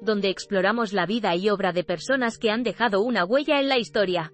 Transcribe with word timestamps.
donde 0.00 0.30
exploramos 0.30 0.92
la 0.92 1.06
vida 1.06 1.34
y 1.36 1.48
obra 1.50 1.72
de 1.72 1.84
personas 1.84 2.38
que 2.38 2.50
han 2.50 2.62
dejado 2.62 3.00
una 3.02 3.24
huella 3.24 3.60
en 3.60 3.68
la 3.68 3.78
historia. 3.78 4.32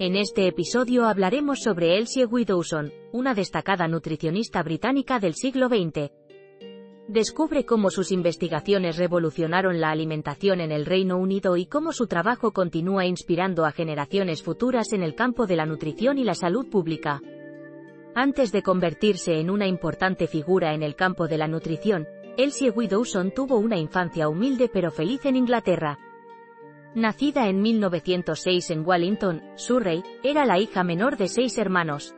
En 0.00 0.14
este 0.14 0.46
episodio 0.46 1.06
hablaremos 1.06 1.60
sobre 1.60 1.98
Elsie 1.98 2.24
Widdowson, 2.24 2.92
una 3.12 3.34
destacada 3.34 3.88
nutricionista 3.88 4.62
británica 4.62 5.18
del 5.18 5.34
siglo 5.34 5.68
XX. 5.68 6.12
Descubre 7.08 7.64
cómo 7.64 7.90
sus 7.90 8.12
investigaciones 8.12 8.96
revolucionaron 8.96 9.80
la 9.80 9.90
alimentación 9.90 10.60
en 10.60 10.70
el 10.70 10.86
Reino 10.86 11.16
Unido 11.16 11.56
y 11.56 11.66
cómo 11.66 11.92
su 11.92 12.06
trabajo 12.06 12.52
continúa 12.52 13.06
inspirando 13.06 13.64
a 13.64 13.72
generaciones 13.72 14.42
futuras 14.42 14.92
en 14.92 15.02
el 15.02 15.14
campo 15.14 15.46
de 15.46 15.56
la 15.56 15.66
nutrición 15.66 16.18
y 16.18 16.24
la 16.24 16.34
salud 16.34 16.68
pública. 16.68 17.20
Antes 18.14 18.52
de 18.52 18.62
convertirse 18.62 19.40
en 19.40 19.48
una 19.48 19.66
importante 19.66 20.26
figura 20.26 20.74
en 20.74 20.82
el 20.82 20.96
campo 20.96 21.28
de 21.28 21.38
la 21.38 21.48
nutrición, 21.48 22.06
Elsie 22.38 22.70
Widdowson 22.70 23.32
tuvo 23.32 23.56
una 23.58 23.78
infancia 23.78 24.28
humilde 24.28 24.70
pero 24.72 24.92
feliz 24.92 25.26
en 25.26 25.34
Inglaterra. 25.34 25.98
Nacida 26.94 27.48
en 27.48 27.60
1906 27.60 28.70
en 28.70 28.86
Wallington, 28.86 29.42
Surrey, 29.56 30.04
era 30.22 30.46
la 30.46 30.60
hija 30.60 30.84
menor 30.84 31.16
de 31.16 31.26
seis 31.26 31.58
hermanos. 31.58 32.14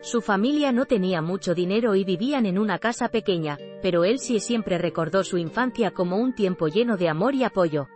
Su 0.00 0.22
familia 0.22 0.72
no 0.72 0.86
tenía 0.86 1.20
mucho 1.20 1.54
dinero 1.54 1.94
y 1.94 2.02
vivían 2.02 2.46
en 2.46 2.58
una 2.58 2.78
casa 2.78 3.10
pequeña, 3.10 3.58
pero 3.82 4.04
Elsie 4.04 4.40
siempre 4.40 4.78
recordó 4.78 5.22
su 5.22 5.36
infancia 5.36 5.90
como 5.90 6.16
un 6.16 6.34
tiempo 6.34 6.68
lleno 6.68 6.96
de 6.96 7.10
amor 7.10 7.34
y 7.34 7.44
apoyo. 7.44 7.88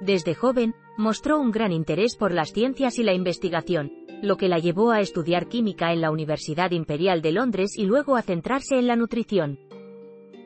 Desde 0.00 0.34
joven, 0.34 0.74
mostró 0.96 1.38
un 1.38 1.50
gran 1.50 1.72
interés 1.72 2.16
por 2.16 2.32
las 2.32 2.54
ciencias 2.54 2.98
y 2.98 3.02
la 3.02 3.12
investigación, 3.12 3.92
lo 4.22 4.38
que 4.38 4.48
la 4.48 4.58
llevó 4.58 4.92
a 4.92 5.02
estudiar 5.02 5.46
química 5.46 5.92
en 5.92 6.00
la 6.00 6.10
Universidad 6.10 6.70
Imperial 6.70 7.20
de 7.20 7.32
Londres 7.32 7.76
y 7.76 7.84
luego 7.84 8.16
a 8.16 8.22
centrarse 8.22 8.78
en 8.78 8.86
la 8.86 8.96
nutrición 8.96 9.58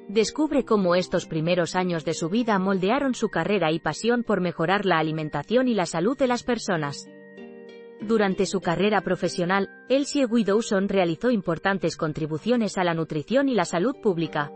descubre 0.08 0.64
cómo 0.64 0.94
estos 0.94 1.26
primeros 1.26 1.74
años 1.74 2.04
de 2.04 2.14
su 2.14 2.28
vida 2.28 2.58
moldearon 2.58 3.14
su 3.14 3.28
carrera 3.28 3.72
y 3.72 3.78
pasión 3.78 4.24
por 4.24 4.40
mejorar 4.40 4.84
la 4.84 4.98
alimentación 4.98 5.68
y 5.68 5.74
la 5.74 5.86
salud 5.86 6.16
de 6.16 6.26
las 6.26 6.42
personas. 6.42 7.08
Durante 8.00 8.46
su 8.46 8.60
carrera 8.60 9.00
profesional, 9.02 9.70
Elsie 9.88 10.26
Widdowson 10.26 10.88
realizó 10.88 11.30
importantes 11.30 11.96
contribuciones 11.96 12.76
a 12.76 12.84
la 12.84 12.94
nutrición 12.94 13.48
y 13.48 13.54
la 13.54 13.64
salud 13.64 13.94
pública. 14.02 14.50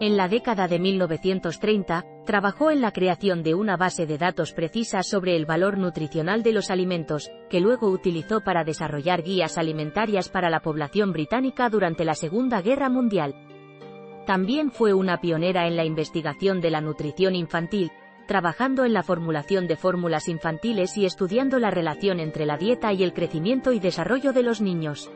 En 0.00 0.16
la 0.16 0.28
década 0.28 0.68
de 0.68 0.78
1930, 0.78 2.04
trabajó 2.24 2.70
en 2.70 2.80
la 2.80 2.92
creación 2.92 3.42
de 3.42 3.54
una 3.54 3.76
base 3.76 4.06
de 4.06 4.18
datos 4.18 4.52
precisa 4.52 5.02
sobre 5.02 5.34
el 5.34 5.44
valor 5.44 5.76
nutricional 5.76 6.42
de 6.42 6.52
los 6.52 6.70
alimentos, 6.70 7.30
que 7.50 7.60
luego 7.60 7.88
utilizó 7.88 8.40
para 8.40 8.62
desarrollar 8.62 9.22
guías 9.22 9.58
alimentarias 9.58 10.28
para 10.28 10.50
la 10.50 10.60
población 10.60 11.12
británica 11.12 11.68
durante 11.68 12.04
la 12.04 12.14
Segunda 12.14 12.60
Guerra 12.60 12.88
Mundial. 12.88 13.34
También 14.28 14.70
fue 14.70 14.92
una 14.92 15.22
pionera 15.22 15.66
en 15.66 15.74
la 15.74 15.86
investigación 15.86 16.60
de 16.60 16.68
la 16.68 16.82
nutrición 16.82 17.34
infantil, 17.34 17.90
trabajando 18.26 18.84
en 18.84 18.92
la 18.92 19.02
formulación 19.02 19.66
de 19.66 19.74
fórmulas 19.74 20.28
infantiles 20.28 20.98
y 20.98 21.06
estudiando 21.06 21.58
la 21.58 21.70
relación 21.70 22.20
entre 22.20 22.44
la 22.44 22.58
dieta 22.58 22.92
y 22.92 23.04
el 23.04 23.14
crecimiento 23.14 23.72
y 23.72 23.80
desarrollo 23.80 24.34
de 24.34 24.42
los 24.42 24.60
niños. 24.60 25.10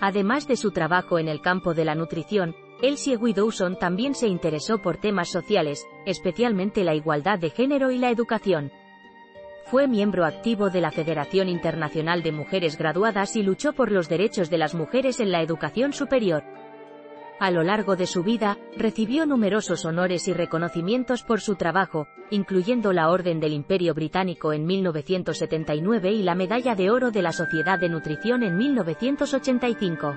Además 0.00 0.48
de 0.48 0.56
su 0.56 0.72
trabajo 0.72 1.20
en 1.20 1.28
el 1.28 1.40
campo 1.40 1.72
de 1.72 1.84
la 1.84 1.94
nutrición, 1.94 2.56
Elsie 2.82 3.16
Widdowson 3.16 3.78
también 3.78 4.16
se 4.16 4.26
interesó 4.26 4.82
por 4.82 4.96
temas 4.96 5.28
sociales, 5.28 5.86
especialmente 6.04 6.82
la 6.82 6.96
igualdad 6.96 7.38
de 7.38 7.50
género 7.50 7.92
y 7.92 7.98
la 7.98 8.10
educación. 8.10 8.72
Fue 9.66 9.86
miembro 9.86 10.24
activo 10.24 10.68
de 10.68 10.80
la 10.80 10.90
Federación 10.90 11.48
Internacional 11.48 12.24
de 12.24 12.32
Mujeres 12.32 12.76
Graduadas 12.76 13.36
y 13.36 13.44
luchó 13.44 13.72
por 13.72 13.92
los 13.92 14.08
derechos 14.08 14.50
de 14.50 14.58
las 14.58 14.74
mujeres 14.74 15.20
en 15.20 15.30
la 15.30 15.42
educación 15.42 15.92
superior. 15.92 16.42
A 17.38 17.50
lo 17.50 17.62
largo 17.62 17.96
de 17.96 18.06
su 18.06 18.22
vida, 18.22 18.56
recibió 18.78 19.26
numerosos 19.26 19.84
honores 19.84 20.26
y 20.26 20.32
reconocimientos 20.32 21.22
por 21.22 21.42
su 21.42 21.56
trabajo, 21.56 22.08
incluyendo 22.30 22.94
la 22.94 23.10
Orden 23.10 23.40
del 23.40 23.52
Imperio 23.52 23.92
Británico 23.92 24.54
en 24.54 24.64
1979 24.64 26.12
y 26.12 26.22
la 26.22 26.34
Medalla 26.34 26.74
de 26.74 26.90
Oro 26.90 27.10
de 27.10 27.20
la 27.20 27.32
Sociedad 27.32 27.78
de 27.78 27.90
Nutrición 27.90 28.42
en 28.42 28.56
1985. 28.56 30.16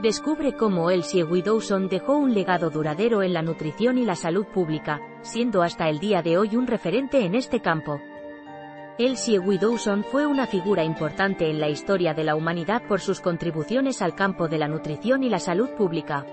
Descubre 0.00 0.54
cómo 0.54 0.90
Elsie 0.90 1.22
Widdowson 1.22 1.88
dejó 1.88 2.16
un 2.16 2.32
legado 2.32 2.70
duradero 2.70 3.22
en 3.22 3.34
la 3.34 3.42
nutrición 3.42 3.98
y 3.98 4.06
la 4.06 4.14
salud 4.14 4.46
pública, 4.46 5.00
siendo 5.20 5.62
hasta 5.62 5.90
el 5.90 5.98
día 5.98 6.22
de 6.22 6.38
hoy 6.38 6.56
un 6.56 6.66
referente 6.66 7.26
en 7.26 7.34
este 7.34 7.60
campo. 7.60 8.00
Elsie 8.98 9.38
Widdowson 9.38 10.04
fue 10.04 10.24
una 10.24 10.46
figura 10.46 10.82
importante 10.82 11.50
en 11.50 11.60
la 11.60 11.68
historia 11.68 12.14
de 12.14 12.24
la 12.24 12.34
humanidad 12.34 12.82
por 12.88 13.02
sus 13.02 13.20
contribuciones 13.20 14.00
al 14.00 14.14
campo 14.14 14.48
de 14.48 14.56
la 14.56 14.68
nutrición 14.68 15.22
y 15.22 15.28
la 15.28 15.38
salud 15.38 15.68
pública. 15.76 16.24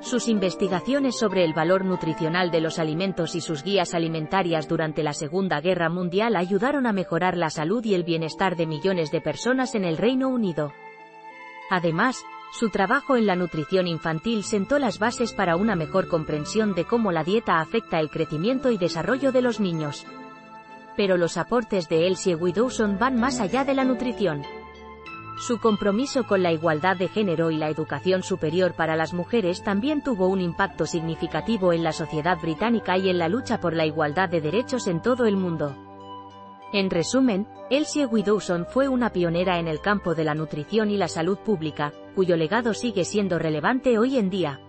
Sus 0.00 0.28
investigaciones 0.28 1.18
sobre 1.18 1.42
el 1.42 1.54
valor 1.54 1.86
nutricional 1.86 2.50
de 2.50 2.60
los 2.60 2.78
alimentos 2.78 3.34
y 3.34 3.40
sus 3.40 3.64
guías 3.64 3.94
alimentarias 3.94 4.68
durante 4.68 5.02
la 5.02 5.14
Segunda 5.14 5.62
Guerra 5.62 5.88
Mundial 5.88 6.36
ayudaron 6.36 6.86
a 6.86 6.92
mejorar 6.92 7.38
la 7.38 7.48
salud 7.48 7.82
y 7.82 7.94
el 7.94 8.04
bienestar 8.04 8.56
de 8.56 8.66
millones 8.66 9.10
de 9.10 9.22
personas 9.22 9.74
en 9.74 9.86
el 9.86 9.96
Reino 9.96 10.28
Unido. 10.28 10.74
Además, 11.70 12.22
su 12.52 12.68
trabajo 12.68 13.16
en 13.16 13.24
la 13.24 13.36
nutrición 13.36 13.86
infantil 13.86 14.44
sentó 14.44 14.78
las 14.78 14.98
bases 14.98 15.32
para 15.32 15.56
una 15.56 15.76
mejor 15.76 16.08
comprensión 16.08 16.74
de 16.74 16.84
cómo 16.84 17.10
la 17.10 17.24
dieta 17.24 17.58
afecta 17.58 18.00
el 18.00 18.10
crecimiento 18.10 18.70
y 18.70 18.76
desarrollo 18.76 19.32
de 19.32 19.40
los 19.40 19.60
niños 19.60 20.04
pero 21.00 21.16
los 21.16 21.38
aportes 21.38 21.88
de 21.88 22.06
Elsie 22.06 22.34
Widdowson 22.34 22.98
van 22.98 23.16
más 23.16 23.40
allá 23.40 23.64
de 23.64 23.72
la 23.72 23.86
nutrición. 23.86 24.42
Su 25.38 25.58
compromiso 25.58 26.24
con 26.24 26.42
la 26.42 26.52
igualdad 26.52 26.98
de 26.98 27.08
género 27.08 27.50
y 27.50 27.56
la 27.56 27.70
educación 27.70 28.22
superior 28.22 28.74
para 28.74 28.96
las 28.96 29.14
mujeres 29.14 29.62
también 29.62 30.02
tuvo 30.02 30.26
un 30.26 30.42
impacto 30.42 30.84
significativo 30.84 31.72
en 31.72 31.84
la 31.84 31.92
sociedad 31.92 32.38
británica 32.38 32.98
y 32.98 33.08
en 33.08 33.16
la 33.16 33.30
lucha 33.30 33.60
por 33.60 33.72
la 33.72 33.86
igualdad 33.86 34.28
de 34.28 34.42
derechos 34.42 34.88
en 34.88 35.00
todo 35.00 35.24
el 35.24 35.38
mundo. 35.38 35.74
En 36.74 36.90
resumen, 36.90 37.48
Elsie 37.70 38.04
Widdowson 38.04 38.66
fue 38.66 38.86
una 38.86 39.08
pionera 39.08 39.58
en 39.58 39.68
el 39.68 39.80
campo 39.80 40.14
de 40.14 40.24
la 40.24 40.34
nutrición 40.34 40.90
y 40.90 40.98
la 40.98 41.08
salud 41.08 41.38
pública, 41.38 41.94
cuyo 42.14 42.36
legado 42.36 42.74
sigue 42.74 43.06
siendo 43.06 43.38
relevante 43.38 43.96
hoy 43.96 44.18
en 44.18 44.28
día. 44.28 44.60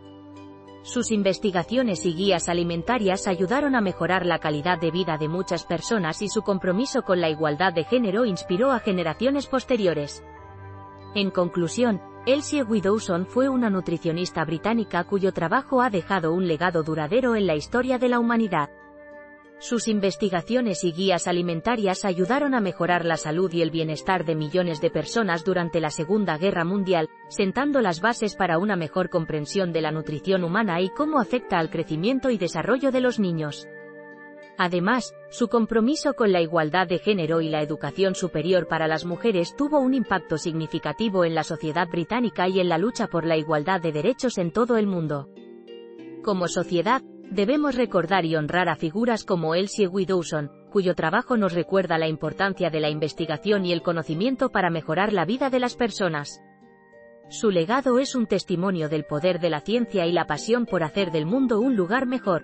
Sus 0.84 1.12
investigaciones 1.12 2.06
y 2.08 2.16
guías 2.16 2.50
alimentarias 2.50 3.28
ayudaron 3.28 3.76
a 3.76 3.82
mejorar 3.82 4.26
la 4.26 4.40
calidad 4.40 4.80
de 4.80 4.90
vida 4.90 5.18
de 5.18 5.28
muchas 5.28 5.64
personas 5.64 6.24
y 6.24 6.28
su 6.28 6.42
compromiso 6.42 7.04
con 7.04 7.22
la 7.22 7.30
igualdad 7.30 7.72
de 7.72 7.84
género 7.84 8.26
inspiró 8.26 8.72
a 8.72 8.80
generaciones 8.80 9.46
posteriores. 9.46 10.24
En 11.14 11.30
conclusión, 11.30 12.02
Elsie 12.26 12.64
Widdowson 12.64 13.28
fue 13.28 13.48
una 13.48 13.70
nutricionista 13.70 14.44
británica 14.44 15.04
cuyo 15.04 15.34
trabajo 15.34 15.82
ha 15.82 15.90
dejado 15.90 16.34
un 16.34 16.48
legado 16.48 16.82
duradero 16.82 17.36
en 17.36 17.46
la 17.46 17.56
historia 17.56 18.00
de 18.00 18.10
la 18.10 18.20
humanidad. 18.20 18.70
Sus 19.62 19.88
investigaciones 19.88 20.84
y 20.84 20.92
guías 20.92 21.28
alimentarias 21.28 22.04
ayudaron 22.04 22.56
a 22.56 22.62
mejorar 22.62 23.06
la 23.06 23.16
salud 23.16 23.54
y 23.54 23.62
el 23.62 23.70
bienestar 23.70 24.26
de 24.26 24.34
millones 24.34 24.82
de 24.82 24.90
personas 24.90 25.44
durante 25.46 25.80
la 25.80 25.92
Segunda 25.92 26.36
Guerra 26.40 26.66
Mundial, 26.66 27.08
sentando 27.30 27.80
las 27.80 28.02
bases 28.02 28.36
para 28.36 28.58
una 28.58 28.76
mejor 28.76 29.12
comprensión 29.12 29.72
de 29.72 29.82
la 29.82 29.92
nutrición 29.92 30.44
humana 30.44 30.82
y 30.82 30.90
cómo 30.90 31.20
afecta 31.20 31.60
al 31.60 31.70
crecimiento 31.70 32.32
y 32.32 32.40
desarrollo 32.40 32.92
de 32.92 33.02
los 33.02 33.20
niños. 33.20 33.68
Además, 34.58 35.14
su 35.30 35.48
compromiso 35.48 36.16
con 36.16 36.32
la 36.32 36.42
igualdad 36.42 36.88
de 36.88 36.98
género 36.98 37.40
y 37.40 37.50
la 37.50 37.62
educación 37.62 38.16
superior 38.16 38.68
para 38.68 38.88
las 38.88 39.06
mujeres 39.06 39.56
tuvo 39.56 39.80
un 39.80 39.94
impacto 39.94 40.40
significativo 40.40 41.24
en 41.24 41.36
la 41.36 41.44
sociedad 41.44 41.88
británica 41.88 42.48
y 42.48 42.62
en 42.62 42.68
la 42.68 42.80
lucha 42.80 43.06
por 43.06 43.28
la 43.28 43.38
igualdad 43.38 43.80
de 43.80 43.92
derechos 43.92 44.40
en 44.40 44.52
todo 44.52 44.78
el 44.78 44.88
mundo. 44.88 45.30
Como 46.24 46.48
sociedad, 46.48 47.04
Debemos 47.32 47.76
recordar 47.76 48.26
y 48.26 48.36
honrar 48.36 48.68
a 48.68 48.76
figuras 48.76 49.24
como 49.24 49.56
Elsie 49.56 49.88
Widdowson, 49.88 50.52
cuyo 50.70 50.96
trabajo 50.96 51.38
nos 51.38 51.54
recuerda 51.54 51.98
la 51.98 52.10
importancia 52.10 52.70
de 52.70 52.82
la 52.82 52.90
investigación 52.90 53.66
y 53.66 53.72
el 53.72 53.82
conocimiento 53.82 54.50
para 54.50 54.70
mejorar 54.70 55.14
la 55.14 55.24
vida 55.24 55.50
de 55.50 55.62
las 55.62 55.78
personas. 55.78 56.42
Su 57.30 57.50
legado 57.50 58.00
es 58.00 58.16
un 58.16 58.28
testimonio 58.28 58.90
del 58.90 59.06
poder 59.06 59.40
de 59.40 59.50
la 59.50 59.62
ciencia 59.62 60.06
y 60.06 60.12
la 60.12 60.28
pasión 60.28 60.66
por 60.66 60.84
hacer 60.84 61.12
del 61.12 61.26
mundo 61.26 61.62
un 61.62 61.78
lugar 61.78 62.06
mejor. 62.06 62.44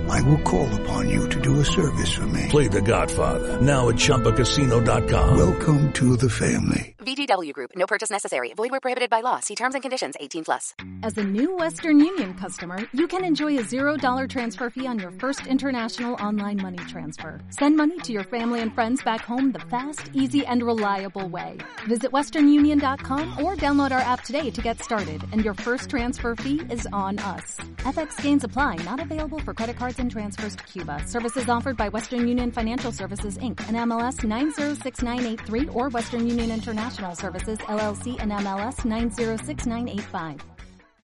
I 0.11 0.21
will 0.23 0.39
call 0.39 0.67
upon 0.81 1.09
you 1.09 1.29
to 1.29 1.39
do 1.39 1.61
a 1.61 1.65
service 1.65 2.11
for 2.11 2.27
me. 2.27 2.47
Play 2.49 2.67
The 2.67 2.81
Godfather 2.81 3.61
now 3.61 3.87
at 3.87 3.95
ChumbaCasino.com. 3.95 5.37
Welcome 5.37 5.93
to 5.93 6.17
the 6.17 6.29
family. 6.29 6.95
VGW 6.99 7.53
Group. 7.53 7.71
No 7.75 7.87
purchase 7.87 8.09
necessary. 8.11 8.53
Void 8.53 8.71
where 8.71 8.79
prohibited 8.81 9.09
by 9.09 9.21
law. 9.21 9.39
See 9.39 9.55
terms 9.55 9.73
and 9.73 9.81
conditions. 9.81 10.15
18 10.19 10.43
plus. 10.43 10.73
As 11.01 11.17
a 11.17 11.23
new 11.23 11.55
Western 11.55 11.99
Union 11.99 12.33
customer, 12.35 12.77
you 12.93 13.07
can 13.07 13.23
enjoy 13.23 13.57
a 13.57 13.63
$0 13.63 14.29
transfer 14.29 14.69
fee 14.69 14.85
on 14.85 14.99
your 14.99 15.11
first 15.11 15.47
international 15.47 16.13
online 16.23 16.61
money 16.61 16.77
transfer. 16.89 17.39
Send 17.49 17.77
money 17.77 17.97
to 17.99 18.11
your 18.11 18.25
family 18.25 18.59
and 18.59 18.75
friends 18.75 19.01
back 19.03 19.21
home 19.21 19.51
the 19.51 19.59
fast, 19.71 20.11
easy, 20.13 20.45
and 20.45 20.61
reliable 20.61 21.27
way. 21.27 21.57
Visit 21.87 22.11
westernunion.com 22.11 23.43
or 23.43 23.55
download 23.55 23.91
our 23.91 24.01
app 24.01 24.23
today 24.23 24.49
to 24.51 24.61
get 24.61 24.83
started, 24.83 25.23
and 25.31 25.43
your 25.45 25.53
first 25.53 25.89
transfer 25.89 26.35
fee 26.35 26.61
is 26.69 26.87
on 26.93 27.17
us. 27.19 27.57
FX 27.77 28.21
gains 28.21 28.43
apply. 28.43 28.75
Not 28.75 28.99
available 28.99 29.39
for 29.39 29.53
credit 29.53 29.77
cards 29.77 29.99
and 30.01 30.11
transfers 30.11 30.55
to 30.57 30.63
Cuba. 30.63 31.03
Services 31.05 31.47
offered 31.47 31.77
by 31.77 31.87
Western 31.87 32.27
Union 32.27 32.51
Financial 32.51 32.91
Services, 32.91 33.37
Inc. 33.37 33.65
and 33.69 33.77
MLS 33.89 34.23
906983 34.23 35.69
or 35.69 35.87
Western 35.89 36.27
Union 36.27 36.51
International 36.51 37.15
Services, 37.15 37.59
LLC 37.59 38.19
and 38.19 38.31
MLS 38.31 38.83
906985. 38.83 40.50